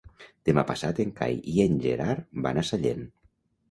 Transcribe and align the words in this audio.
Demà 0.49 0.63
passat 0.71 1.03
en 1.05 1.13
Cai 1.21 1.39
i 1.53 1.63
en 1.69 1.79
Gerard 1.87 2.29
van 2.49 2.67
a 2.67 2.69
Sallent. 2.75 3.09